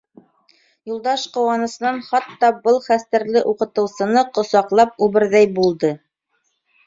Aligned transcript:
Юлдаш 0.91 1.23
ҡыуанысынан 1.33 1.99
хатта 2.07 2.49
был 2.63 2.79
хәстәрле 2.87 3.43
уҡытыусыны 3.51 4.23
ҡосаҡлап 4.39 4.95
үберҙәй 5.09 5.51
булды. 5.59 5.93